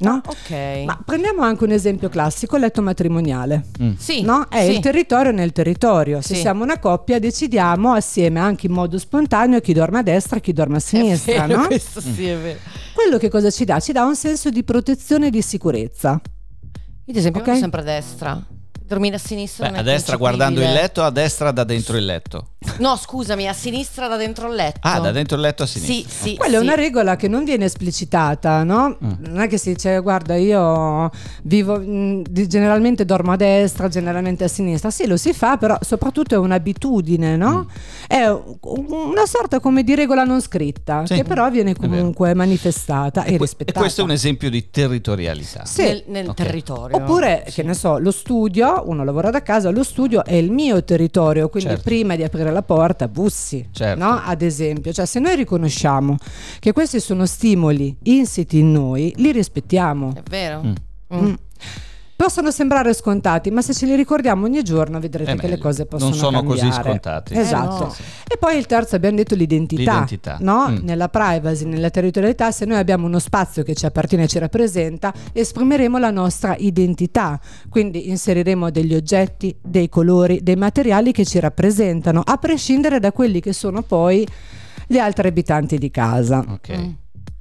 [0.01, 0.21] No?
[0.25, 0.83] Ok.
[0.85, 3.65] Ma prendiamo anche un esempio classico, letto matrimoniale.
[3.97, 4.47] sì, No?
[4.47, 4.71] È sì.
[4.71, 6.21] il territorio nel territorio.
[6.21, 6.41] Se Sì.
[6.41, 10.53] siamo una coppia, decidiamo assieme anche in modo spontaneo chi dorme a destra e chi
[10.53, 11.43] dorme a sinistra.
[11.43, 11.67] È vero, no?
[11.67, 12.59] Questo sì, è vero.
[12.93, 13.79] Quello che cosa ci dà?
[13.81, 16.11] Ci dà un senso di protezione e di sicurezza.
[16.11, 17.47] Io ad esempio Ok.
[17.47, 18.45] vado sempre a destra.
[18.89, 21.95] Dormire a sinistra Beh, non a è destra guardando il letto, a destra da dentro
[21.95, 22.47] il letto.
[22.79, 24.79] No, scusami, a sinistra da dentro il letto.
[24.81, 26.25] Ah, da dentro il letto a Sì, sinistra.
[26.27, 26.35] sì.
[26.35, 26.65] Quella è sì.
[26.65, 28.97] una regola che non viene esplicitata, no?
[29.03, 29.11] Mm.
[29.27, 31.11] Non è che si dice, guarda, io
[31.43, 34.89] vivo, mh, di- generalmente dormo a destra, generalmente a sinistra.
[34.89, 37.67] Sì, lo si fa, però soprattutto è un'abitudine, no?
[37.69, 38.07] Mm.
[38.07, 38.57] È un-
[38.89, 41.13] una sorta come di regola non scritta, Sì.
[41.13, 43.77] che però viene comunque manifestata e, E que- rispettata.
[43.77, 45.63] E questo è un esempio di territorialità.
[45.65, 45.83] Sì.
[45.83, 46.35] Nel, nel Ok.
[46.35, 46.97] territorio.
[46.97, 50.83] Oppure, che ne so, lo studio, uno lavora da casa, lo studio è il mio
[50.83, 51.83] territorio, quindi Certo.
[51.83, 54.03] prima di aprire la porta bussi, Certo.
[54.03, 54.21] no?
[54.23, 56.17] Ad esempio, cioè se noi riconosciamo
[56.59, 60.13] che questi sono stimoli insiti in noi, li rispettiamo.
[60.15, 60.61] È vero.
[60.63, 60.73] Mm.
[61.15, 61.33] Mm.
[62.21, 66.09] Possono sembrare scontati, ma se ce li ricordiamo ogni giorno vedrete che le cose possono
[66.09, 66.83] Non sono così cambiare.
[66.83, 67.33] scontati.
[67.33, 67.83] Esatto.
[67.83, 67.93] Eh, no.
[68.27, 70.37] E poi il terzo abbiamo detto l'identità, L'identità.
[70.41, 70.67] no?
[70.67, 70.77] Mm.
[70.81, 75.13] Nella privacy, nella territorialità, se noi abbiamo uno spazio che ci appartiene e ci rappresenta,
[75.31, 77.39] esprimeremo la nostra identità.
[77.69, 83.39] Quindi inseriremo degli oggetti, dei colori, dei materiali che ci rappresentano, a prescindere da quelli
[83.39, 84.27] che sono poi
[84.87, 86.43] gli altri abitanti di casa.
[86.45, 86.77] Ok.
[86.77, 86.89] Mm.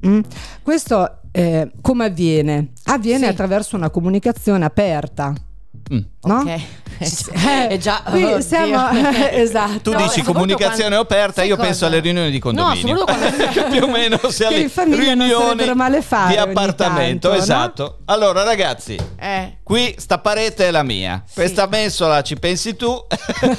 [0.07, 0.21] Mm.
[0.63, 2.73] Questo eh, come avviene?
[2.85, 3.31] Avviene Sì.
[3.31, 5.33] attraverso una comunicazione aperta.
[5.93, 5.99] Mm.
[6.23, 6.35] No?
[6.41, 6.61] Ok.
[7.71, 8.41] Eh, già qui oddio.
[8.41, 8.89] siamo-
[9.31, 9.79] esatto.
[9.83, 11.69] Tu No, dici comunicazione quando- aperta, io cosa?
[11.69, 12.95] penso alle riunioni di condominio.
[12.95, 17.29] No, quando- Più o meno Che alle in famiglia non riunioni male fare di appartamento,
[17.29, 17.37] tanto, no?
[17.37, 17.99] esatto.
[18.07, 19.59] Allora ragazzi, Eh.
[19.63, 22.93] qui sta parete è la mia, questa mensola ci pensi tu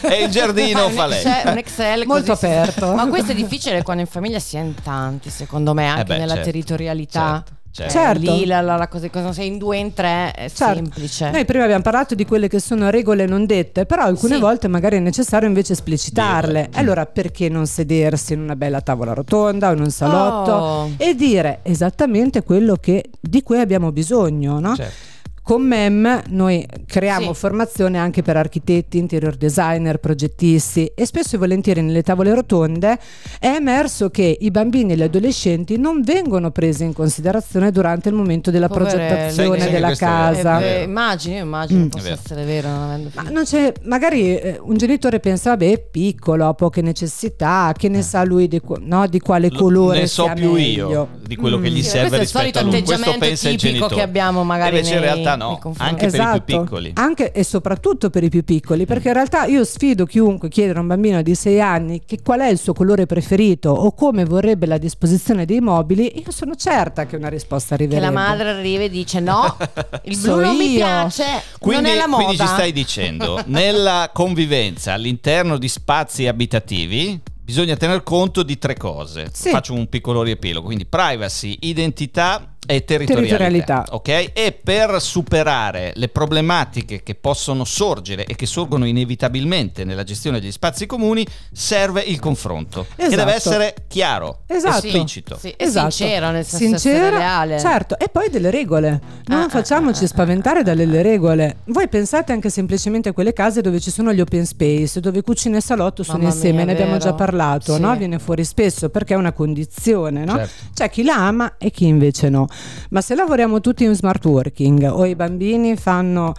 [0.01, 1.19] e il giardino fa lei.
[1.23, 2.93] Excel, un Excel Molto si- aperto.
[2.93, 6.05] Ma questo è difficile quando in famiglia si è in tanti, secondo me, anche Eh
[6.05, 7.43] beh, nella certo, territorialità.
[7.45, 7.51] certo,
[7.87, 7.97] certo.
[7.97, 8.33] Eh, Certo.
[8.35, 10.73] Lì la, la, la cosa, cosa sei in due, in tre, è Certo.
[10.75, 11.29] semplice.
[11.31, 14.39] Noi prima abbiamo parlato di quelle che sono regole non dette, però alcune Sì.
[14.41, 16.69] volte magari è necessario invece esplicitarle.
[16.73, 20.89] E Allora perché non sedersi in una bella tavola rotonda o in un salotto Oh.
[20.97, 24.75] e dire esattamente quello che- di cui abbiamo bisogno, no?
[24.75, 25.07] Certo.
[25.49, 27.39] Con MEM noi creiamo Sì.
[27.39, 32.99] formazione anche per architetti, interior designer, progettisti e spesso e volentieri nelle tavole rotonde
[33.39, 38.13] è emerso che i bambini e gli adolescenti non vengono presi in considerazione durante il
[38.15, 39.07] momento della Poverelli.
[39.07, 40.59] Progettazione che della è casa.
[40.59, 40.77] Eh, vero.
[40.77, 41.88] beh, immagino, immagino Mm.
[41.88, 42.67] possa È essere vero.
[42.67, 46.83] Non avendo Ma non c'è, magari eh, un genitore pensa, vabbè, è piccolo, ha poche
[46.83, 49.51] necessità, che ne sa lui di, no, di quale Eh.
[49.51, 50.89] Lo- colore ne so sia più meglio.
[50.91, 51.81] io di quello che gli Mm.
[51.81, 52.71] Sì, serve questo è il rispetto solito a lui.
[52.71, 53.95] Questo atteggiamento pensa il tipico genitore.
[53.95, 56.91] che abbiamo magari Invece in nei- realtà nei no, anche per i Esatto, più piccoli.
[56.95, 60.82] anche e soprattutto per i più piccoli, perché in realtà io sfido chiunque chiedere a
[60.82, 64.65] un bambino di 6 anni che qual è il suo colore preferito o come vorrebbe
[64.65, 68.06] la disposizione dei mobili, io sono certa che una risposta Che arriverebbe.
[68.13, 69.58] la madre arriva e dice no,
[70.04, 70.78] il So blu non mi io.
[70.78, 71.23] piace,
[71.60, 72.23] Quindi, non è la moda.
[72.25, 78.75] quindi ci stai dicendo, nella convivenza all'interno di spazi abitativi bisogna tener conto di tre
[78.78, 79.30] cose.
[79.34, 79.49] Sì.
[79.49, 83.38] Faccio un piccolo riepilogo, quindi privacy, identità e territorialità.
[83.38, 83.86] Territorialità.
[83.95, 84.32] Ok?
[84.34, 90.51] E per superare le problematiche che possono sorgere e che sorgono inevitabilmente nella gestione degli
[90.51, 92.86] spazi comuni, serve il confronto.
[92.95, 93.15] Che Esatto.
[93.15, 94.86] deve essere chiaro, Esatto.
[94.86, 95.38] esplicito.
[95.39, 97.60] Sì, e sincero, nel senso Sincero, leale.
[97.60, 98.99] Certo, e poi delle regole.
[99.25, 101.58] Non Ah, ah, facciamoci ah, spaventare dalle regole.
[101.65, 105.58] Voi pensate anche semplicemente a quelle case dove ci sono gli open space, dove cucina
[105.58, 107.82] e salotto sono Mamma insieme, mia, ne abbiamo già parlato, Sì.
[107.82, 107.95] no?
[107.95, 110.36] Viene fuori spesso perché è una condizione, no?
[110.36, 110.53] Certo.
[110.75, 112.47] C'è chi la ama e chi invece no.
[112.89, 116.33] Ma se lavoriamo tutti in smart working o i bambini fanno,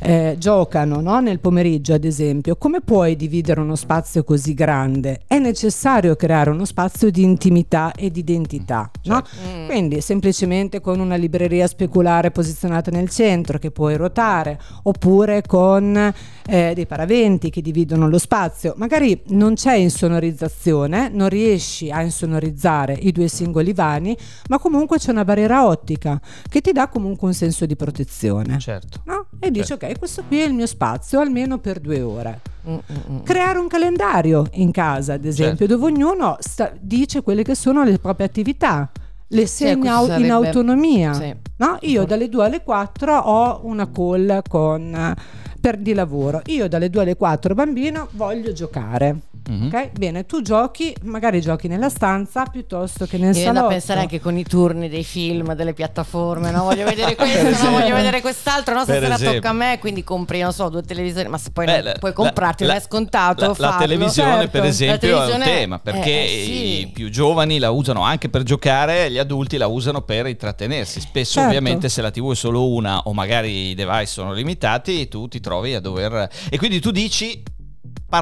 [0.00, 1.20] eh, giocano no?
[1.20, 5.22] nel pomeriggio ad esempio, come puoi dividere uno spazio così grande?
[5.26, 8.90] È necessario creare uno spazio di intimità e di identità.
[9.04, 9.22] no?
[9.22, 9.58] Certo.
[9.58, 9.66] Mm.
[9.66, 16.12] Quindi semplicemente con una libreria speculare posizionata nel centro che puoi ruotare, oppure con
[16.46, 18.74] eh, dei paraventi che dividono lo spazio.
[18.76, 24.16] Magari non c'è insonorizzazione, non riesci a insonorizzare i due singoli vani,
[24.48, 28.58] ma comunque c'è una barriera ottica che ti dà comunque un senso di protezione.
[28.58, 29.00] Certo.
[29.04, 29.26] No?
[29.38, 32.40] E dici ok, questo qui è il mio spazio almeno per due ore.
[32.68, 33.22] Mm, mm, mm.
[33.22, 35.76] Creare un calendario in casa, ad esempio, Certo.
[35.76, 38.90] dove ognuno sta- dice quelle che sono le proprie attività,
[39.28, 41.12] le segna questo au- in autonomia.
[41.12, 41.34] Sì.
[41.58, 41.78] No?
[41.82, 45.14] Io dalle 2 alle 4 ho una call con,
[45.60, 46.42] per di lavoro.
[46.46, 49.20] Io dalle 2 alle 4 bambino voglio giocare.
[49.48, 49.66] Mhm.
[49.66, 49.90] Ok?
[49.98, 53.62] Bene, tu giochi, magari giochi nella stanza piuttosto che nel viene salotto.
[53.66, 56.64] da pensare anche con i turni dei film, delle piattaforme, no?
[56.64, 57.78] Voglio vedere questo, no?
[57.78, 58.82] voglio vedere quest'altro, no?
[58.82, 59.34] Stasera esempio.
[59.40, 61.92] tocca a me, quindi compri, non so, due televisori, ma se poi Beh, non la-
[61.98, 64.50] puoi la- comprarti, non la- è scontato La, la televisione, Certo.
[64.50, 66.80] per La esempio, è un televisione- tema perché eh, sì.
[66.80, 71.00] i più giovani la usano anche per giocare, gli adulti la usano per intrattenersi.
[71.00, 71.48] Spesso, Certo.
[71.48, 75.40] ovviamente, se la TV è solo una o magari i device sono limitati, tu ti
[75.40, 76.28] trovi a dover.
[76.50, 77.42] E quindi tu dici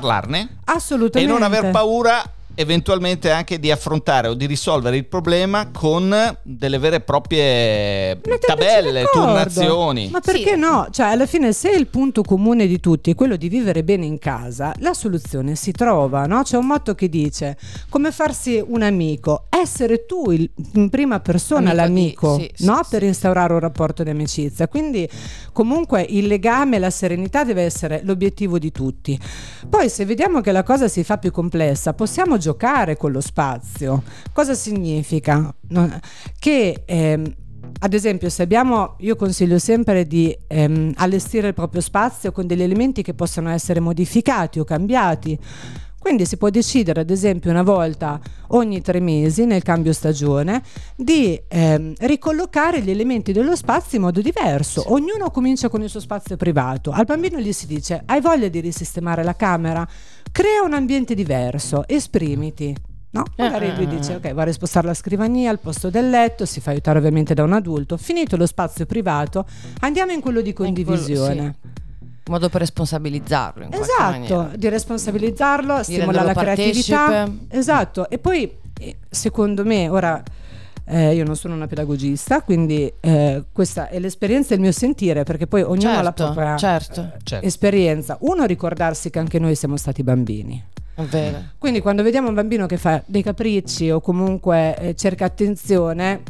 [0.00, 1.32] parlarne e Assolutamente.
[1.32, 2.22] non aver paura
[2.54, 9.02] eventualmente anche di affrontare o di risolvere il problema con delle vere e proprie tabelle,
[9.02, 9.26] d'accordo.
[9.26, 10.08] turnazioni.
[10.10, 10.58] Ma perché Sì.
[10.58, 10.86] no?
[10.90, 14.18] Cioè, alla fine, se il punto comune di tutti è quello di vivere bene in
[14.18, 16.42] casa, la soluzione si trova, no?
[16.42, 17.56] C'è un motto che dice:
[17.88, 22.64] come farsi un amico, essere tu il- in prima persona Amico di- l'amico, sì, sì,
[22.66, 22.80] no?
[22.82, 22.90] sì.
[22.90, 24.68] Per instaurare un rapporto di amicizia.
[24.68, 25.08] Quindi,
[25.52, 29.18] comunque, il legame, la serenità deve essere l'obiettivo di tutti.
[29.68, 34.02] Poi, se vediamo che la cosa si fa più complessa, possiamo giocare con lo spazio.
[34.32, 35.54] Cosa significa?
[36.38, 37.34] Che ehm,
[37.80, 42.62] ad esempio, se abbiamo, io consiglio sempre di ehm, allestire il proprio spazio con degli
[42.62, 45.38] elementi che possono essere modificati o cambiati.
[46.04, 50.62] Quindi si può decidere, ad esempio, una volta ogni tre mesi nel cambio stagione
[50.94, 54.92] di ehm, ricollocare gli elementi dello spazio in modo diverso.
[54.92, 56.90] Ognuno comincia con il suo spazio privato.
[56.90, 59.88] Al bambino gli si dice: Hai voglia di risistemare la camera?
[60.30, 62.76] Crea un ambiente diverso, esprimiti.
[63.12, 63.24] No?
[63.38, 66.98] Magari lui dice: Ok, vorrei spostare la scrivania al posto del letto, si fa aiutare
[66.98, 67.96] ovviamente da un adulto.
[67.96, 69.46] Finito lo spazio privato,
[69.80, 71.56] andiamo in quello di quello- condivisione.
[72.24, 72.30] Sì.
[72.30, 74.56] modo per responsabilizzarlo in qualche Esatto, maniera.
[74.56, 76.96] di responsabilizzarlo, Di stimola la creatività.
[77.06, 77.56] partecipe.
[77.56, 80.22] Esatto, e poi eh, secondo me ora
[80.86, 85.22] eh, io non sono una pedagogista, quindi eh, questa è l'esperienza e il mio sentire,
[85.24, 87.10] perché poi ognuno ha la Certo, propria certo.
[87.22, 87.46] Certo.
[87.46, 88.16] esperienza.
[88.20, 90.62] Uno ricordarsi che anche noi siamo stati bambini.
[90.96, 91.38] Vero.
[91.58, 96.22] Quindi quando vediamo un bambino che fa dei capricci o comunque eh, cerca attenzione,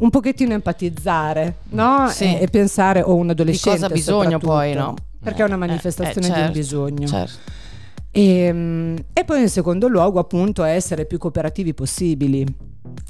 [0.00, 2.06] un pochettino empatizzare, no?
[2.10, 2.24] Sì.
[2.24, 4.94] E, e pensare o un adolescente cosa ha bisogno poi, no?
[5.24, 7.06] Perché è una Eh, manifestazione eh, di un certo, bisogno.
[7.08, 7.38] certo.
[8.12, 12.46] E, mm, e poi in secondo luogo appunto essere più cooperativi possibili.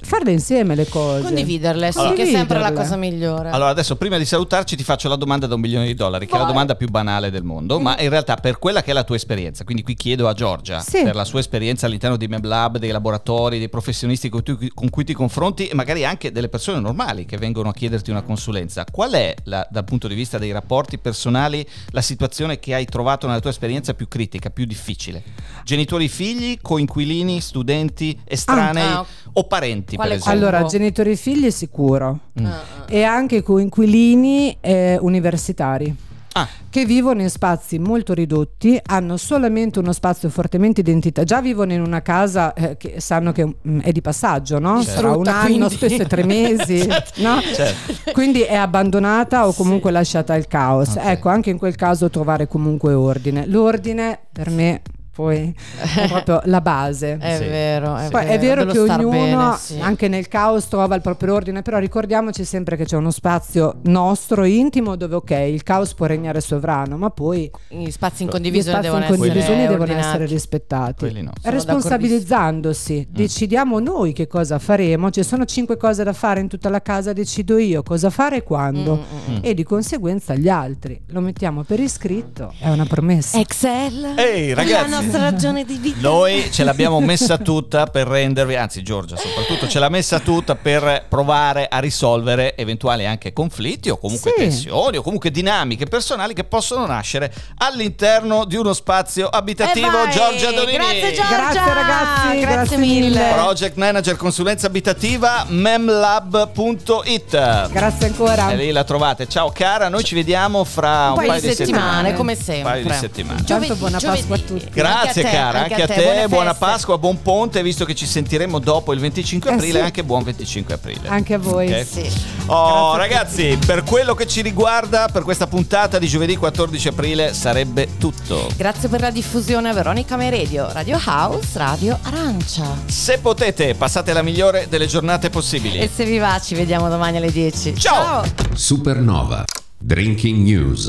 [0.03, 1.23] Farle insieme le cose.
[1.23, 3.51] Condividerle, sì, Allora- che è sempre la cosa migliore.
[3.51, 6.35] Allora, adesso prima di salutarci ti faccio la domanda da un milione di dollari, che
[6.37, 9.03] è la domanda più banale del mondo, ma in realtà per quella che è la
[9.03, 11.03] tua esperienza, quindi qui chiedo a Giorgia, Sì.
[11.03, 15.03] per la sua esperienza all'interno di MemLab, dei laboratori, dei professionisti con, tu- con cui
[15.03, 19.11] ti confronti e magari anche delle persone normali che vengono a chiederti una consulenza, qual
[19.13, 23.41] è, la- dal punto di vista dei rapporti personali, la situazione che hai trovato nella
[23.41, 25.23] tua esperienza più critica, più difficile?
[25.65, 29.07] Genitori, figli, coinquilini, studenti, estranei Ah, ah.
[29.33, 29.63] o parenti,
[29.97, 30.49] Quale per esempio?
[30.49, 32.19] Allora, genitori e figli sicuro.
[32.41, 32.47] Mm.
[32.47, 32.85] Ah, ah.
[32.89, 36.13] E anche coinquilini eh, universitari.
[36.37, 41.73] Ah, che vivono in spazi molto ridotti, hanno solamente uno spazio fortemente identità, già vivono
[41.73, 44.83] in una casa eh, che sanno che mm, è di passaggio, no?
[44.83, 45.01] Certo.
[45.01, 45.75] Sarà un anno, quindi.
[45.77, 46.85] spesso è tre mesi,
[47.23, 47.41] no?
[47.41, 48.11] certo.
[48.11, 50.97] Quindi è abbandonata o comunque lasciata al caos.
[50.97, 51.03] Ok.
[51.05, 53.47] Ecco, anche in quel caso trovare comunque ordine.
[53.47, 54.83] L'ordine per me
[55.15, 55.55] poi
[55.97, 57.17] è proprio la base.
[57.19, 57.45] È Sì.
[57.45, 58.35] vero, è Poi vero.
[58.35, 59.79] è vero che ognuno, bene, sì.
[59.81, 64.45] anche nel caos, trova il proprio ordine, però ricordiamoci sempre che c'è uno spazio nostro,
[64.45, 68.83] intimo, dove ok, il caos può regnare sovrano, ma poi Gli spazi in gli condivisione
[68.83, 70.07] spazi in devono essere condivisione devono ordinati.
[70.09, 71.23] essere rispettati.
[71.23, 71.31] No.
[71.43, 75.11] Responsabilizzandosi, decidiamo noi che cosa faremo.
[75.11, 78.43] Ci sono cinque cose da fare in tutta la casa, decido io cosa fare e
[78.43, 78.97] quando.
[78.97, 79.39] Mm, mm, mm.
[79.43, 83.39] E di conseguenza gli altri lo mettiamo per iscritto, è una promessa.
[83.39, 84.91] Excel Ehi, è ragazzi.
[85.05, 85.99] Nostra ragione di vita.
[86.01, 91.07] Noi ce l'abbiamo messa tutta per rendervi, anzi Giorgia soprattutto ce l'ha messa tutta per
[91.09, 94.37] provare a risolvere eventuali anche conflitti o comunque Sì.
[94.43, 100.09] tensioni o comunque dinamiche personali che possono nascere all'interno di uno spazio abitativo.
[100.11, 100.77] Giorgia Donini.
[100.77, 101.37] Grazie Giorgia.
[101.37, 103.01] Grazie, ragazzi, grazie, grazie mille.
[103.09, 103.31] mille.
[103.35, 107.31] Project Manager Consulenza Abitativa memlab.it
[107.71, 108.51] Grazie ancora.
[108.51, 109.29] E lì la trovate.
[109.29, 112.89] Ciao cara, noi ci vediamo fra un, Un paio di settimane, come Un paio di
[112.89, 112.93] sempre.
[112.95, 113.43] settimane.
[113.45, 114.65] Tanto buona Giovedì, Pasqua a giovedì.
[114.65, 114.71] tutti.
[114.75, 116.21] Grazie Grazie Anche te, cara, anche anche a a te.
[116.23, 116.65] te, buona feste.
[116.65, 119.85] Pasqua, buon ponte, visto che ci sentiremo dopo il 25 Eh aprile, sì.
[119.85, 121.09] anche buon 25 aprile.
[121.09, 121.73] Anche a voi.
[121.73, 121.87] Ok?
[121.87, 122.11] Sì.
[122.47, 127.89] Oh, ragazzi, per quello che ci riguarda, per questa puntata di giovedì 14 aprile sarebbe
[127.99, 128.49] tutto.
[128.57, 132.65] Grazie per la diffusione a Veronica Mai Radio, Radio House, Radio Arancia.
[132.87, 135.79] Se potete, passate la migliore delle giornate possibili.
[135.79, 137.75] E se vi va, ci vediamo domani alle 10.
[137.77, 138.23] Ciao.
[138.55, 139.45] Supernova.
[139.79, 140.83] Drinking News.